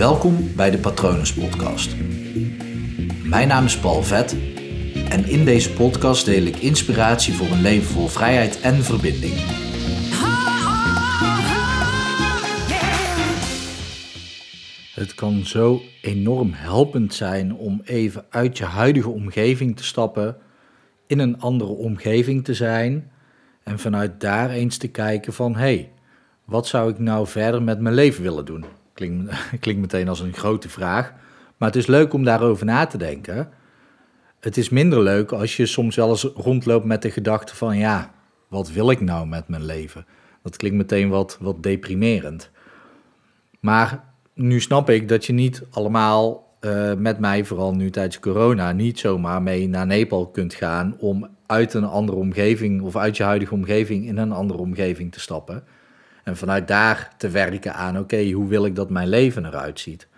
[0.00, 1.96] Welkom bij de Patronus Podcast.
[3.24, 4.36] Mijn naam is Paul Vet
[5.08, 9.34] en in deze podcast deel ik inspiratie voor een leven vol vrijheid en verbinding.
[14.94, 20.36] Het kan zo enorm helpend zijn om even uit je huidige omgeving te stappen,
[21.06, 23.10] in een andere omgeving te zijn
[23.62, 25.92] en vanuit daar eens te kijken van hé, hey,
[26.44, 28.79] wat zou ik nou verder met mijn leven willen doen?
[29.60, 31.12] Klinkt, meteen als een grote vraag,
[31.56, 33.48] maar het is leuk om daarover na te denken.
[34.40, 38.12] Het is minder leuk als je soms wel eens rondloopt met de gedachte van ja,
[38.48, 40.06] wat wil ik nou met mijn leven?
[40.42, 42.50] Dat klinkt meteen wat, wat deprimerend.
[43.60, 48.72] Maar nu snap ik dat je niet allemaal uh, met mij, vooral nu tijdens corona,
[48.72, 53.22] niet zomaar mee naar Nepal kunt gaan om uit een andere omgeving of uit je
[53.22, 55.64] huidige omgeving in een andere omgeving te stappen.
[56.24, 60.08] En vanuit daar te werken aan, oké, hoe wil ik dat mijn leven eruit ziet?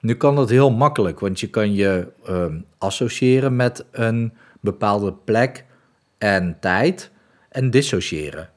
[0.00, 5.64] Nu kan dat heel makkelijk, want je kan je um, associëren met een bepaalde plek
[6.18, 7.10] en tijd
[7.48, 8.50] en dissociëren.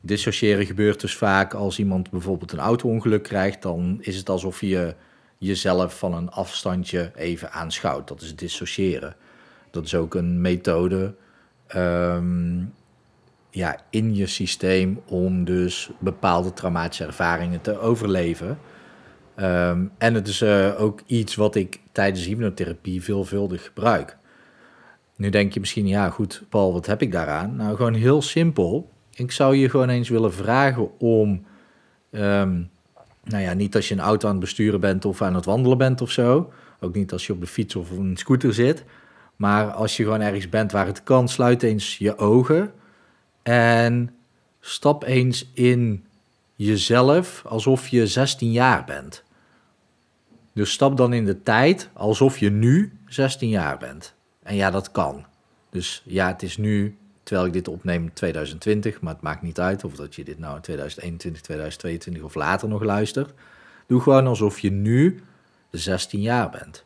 [0.00, 4.94] Dissociëren gebeurt dus vaak als iemand bijvoorbeeld een auto-ongeluk krijgt, dan is het alsof je
[5.38, 8.08] jezelf van een afstandje even aanschouwt.
[8.08, 9.16] Dat is dissociëren.
[9.70, 11.14] Dat is ook een methode
[11.76, 12.74] um,
[13.54, 18.58] ja, in je systeem om dus bepaalde traumatische ervaringen te overleven.
[19.36, 24.16] Um, en het is uh, ook iets wat ik tijdens hypnotherapie veelvuldig gebruik.
[25.16, 27.56] Nu denk je misschien, ja goed, Paul, wat heb ik daaraan?
[27.56, 28.90] Nou, gewoon heel simpel.
[29.14, 31.44] Ik zou je gewoon eens willen vragen om,
[32.10, 32.70] um,
[33.24, 35.78] nou ja, niet als je een auto aan het besturen bent of aan het wandelen
[35.78, 36.52] bent of zo.
[36.80, 38.84] Ook niet als je op de fiets of een scooter zit.
[39.36, 42.72] Maar als je gewoon ergens bent waar het kan, sluit eens je ogen.
[43.44, 44.14] En
[44.60, 46.04] stap eens in
[46.54, 49.22] jezelf alsof je 16 jaar bent.
[50.52, 54.14] Dus stap dan in de tijd alsof je nu 16 jaar bent.
[54.42, 55.24] En ja, dat kan.
[55.70, 59.84] Dus ja, het is nu, terwijl ik dit opneem, 2020, maar het maakt niet uit
[59.84, 63.32] of dat je dit nou in 2021, 2022 of later nog luistert.
[63.86, 65.22] Doe gewoon alsof je nu
[65.70, 66.84] 16 jaar bent.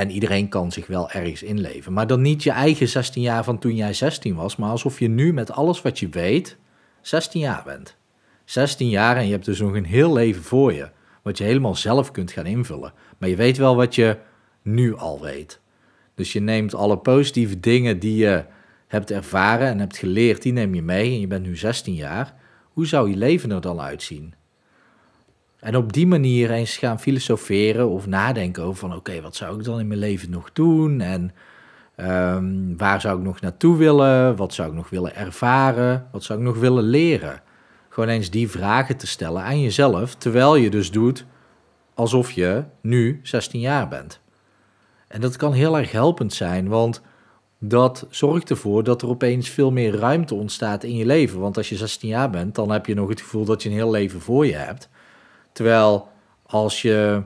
[0.00, 1.92] En iedereen kan zich wel ergens inleven.
[1.92, 5.08] Maar dan niet je eigen 16 jaar van toen jij 16 was, maar alsof je
[5.08, 6.56] nu met alles wat je weet
[7.00, 7.96] 16 jaar bent.
[8.44, 10.88] 16 jaar en je hebt dus nog een heel leven voor je,
[11.22, 12.92] wat je helemaal zelf kunt gaan invullen.
[13.18, 14.16] Maar je weet wel wat je
[14.62, 15.60] nu al weet.
[16.14, 18.44] Dus je neemt alle positieve dingen die je
[18.86, 22.34] hebt ervaren en hebt geleerd, die neem je mee en je bent nu 16 jaar.
[22.72, 24.34] Hoe zou je leven er dan uitzien?
[25.60, 29.64] En op die manier eens gaan filosoferen of nadenken over van oké, wat zou ik
[29.64, 31.00] dan in mijn leven nog doen?
[31.00, 31.32] En
[31.96, 34.36] um, waar zou ik nog naartoe willen?
[34.36, 36.06] Wat zou ik nog willen ervaren?
[36.12, 37.42] Wat zou ik nog willen leren?
[37.88, 41.24] Gewoon eens die vragen te stellen aan jezelf, terwijl je dus doet
[41.94, 44.20] alsof je nu 16 jaar bent.
[45.08, 47.02] En dat kan heel erg helpend zijn, want
[47.58, 51.40] dat zorgt ervoor dat er opeens veel meer ruimte ontstaat in je leven.
[51.40, 53.74] Want als je 16 jaar bent, dan heb je nog het gevoel dat je een
[53.74, 54.88] heel leven voor je hebt.
[55.52, 56.08] Terwijl
[56.42, 57.22] als je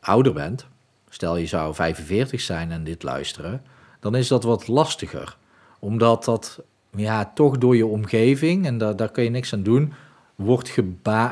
[0.00, 0.66] ouder bent,
[1.08, 3.62] stel je zou 45 zijn en dit luisteren,
[4.00, 5.36] dan is dat wat lastiger.
[5.78, 6.62] Omdat dat
[6.96, 9.92] ja, toch door je omgeving, en daar, daar kun je niks aan doen,
[10.34, 10.78] wordt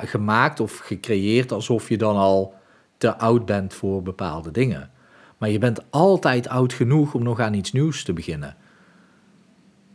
[0.05, 2.55] gemaakt of gecreëerd alsof je dan al
[2.97, 4.91] te oud bent voor bepaalde dingen.
[5.39, 8.57] Maar je bent altijd oud genoeg om nog aan iets nieuws te beginnen.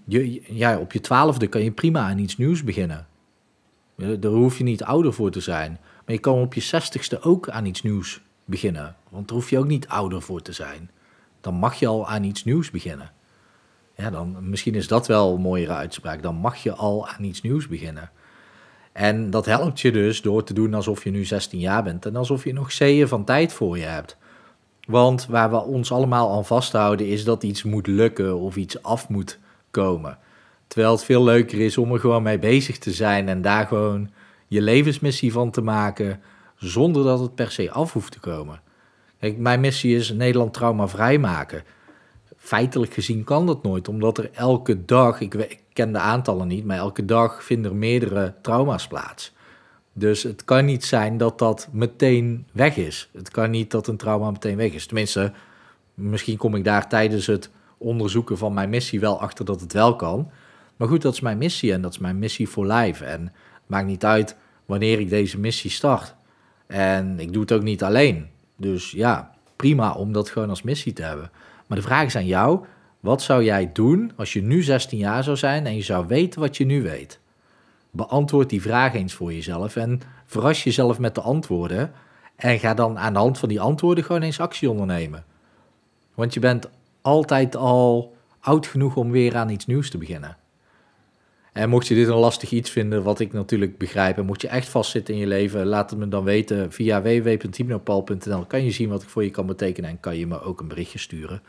[0.06, 3.08] Je, ja, op je twaalfde kan je prima aan iets nieuws beginnen.
[3.96, 5.80] Daar hoef je niet ouder voor te zijn.
[6.06, 8.96] Maar je kan op je zestigste ook aan iets nieuws beginnen.
[9.10, 10.92] Want daar hoef je ook niet ouder voor te zijn.
[11.42, 13.12] Dan mag je al aan iets nieuws beginnen.
[13.96, 16.22] Ja, dan, misschien is dat wel een mooiere uitspraak.
[16.22, 18.12] Dan mag je al aan iets nieuws beginnen.
[18.92, 22.16] En dat helpt je dus door te doen alsof je nu 16 jaar bent en
[22.16, 24.18] alsof je nog zeeën van tijd voor je hebt.
[24.88, 29.10] Want waar we ons allemaal aan vasthouden is dat iets moet lukken of iets af
[29.10, 29.40] moet
[29.72, 30.18] komen.
[30.68, 34.10] Terwijl het veel leuker is om er gewoon mee bezig te zijn en daar gewoon
[34.56, 36.22] je levensmissie van te maken
[36.58, 38.62] zonder dat het per se af hoeft te komen.
[39.20, 41.64] Kijk, mijn missie is Nederland traumavrij maken.
[42.38, 46.66] Feitelijk gezien kan dat nooit, omdat er elke dag, ik, ik ken de aantallen niet,
[46.66, 49.34] maar elke dag vinden er meerdere trauma's plaats.
[49.94, 53.10] Dus het kan niet zijn dat dat meteen weg is.
[53.14, 54.86] Het kan niet dat een trauma meteen weg is.
[54.86, 55.32] Tenminste,
[55.94, 59.96] misschien kom ik daar tijdens het onderzoeken van mijn missie wel achter dat het wel
[59.96, 60.32] kan.
[60.76, 63.06] Maar goed, dat is mijn missie en dat is mijn missie voor life.
[63.06, 64.36] En het maakt niet uit
[64.66, 66.16] wanneer ik deze missie start.
[66.68, 68.28] En ik doe het ook niet alleen.
[68.58, 71.32] Dus ja, prima om dat gewoon als missie te hebben.
[71.68, 72.66] Maar de vraag is aan jou:
[73.00, 76.40] wat zou jij doen als je nu 16 jaar zou zijn en je zou weten
[76.40, 77.20] wat je nu weet?
[77.96, 81.92] beantwoord die vraag eens voor jezelf en verras jezelf met de antwoorden.
[82.36, 85.26] En ga dan aan de hand van die antwoorden gewoon eens actie ondernemen.
[86.14, 86.70] Want je bent
[87.02, 90.38] altijd al oud genoeg om weer aan iets nieuws te beginnen.
[91.56, 94.48] En mocht je dit een lastig iets vinden, wat ik natuurlijk begrijp, en mocht je
[94.48, 98.46] echt vastzitten in je leven, laat het me dan weten via www.hypnopal.nl.
[98.46, 100.68] Kan je zien wat ik voor je kan betekenen en kan je me ook een
[100.68, 101.42] berichtje sturen.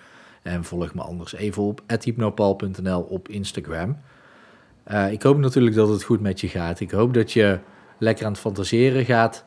[0.42, 3.98] En volg me anders even op hypnopal.nl op Instagram.
[4.88, 6.80] Uh, ik hoop natuurlijk dat het goed met je gaat.
[6.80, 7.58] Ik hoop dat je
[7.98, 9.44] lekker aan het fantaseren gaat.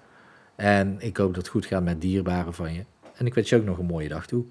[0.56, 2.84] En ik hoop dat het goed gaat met dierbaren van je.
[3.16, 4.46] En ik wens je ook nog een mooie dag toe.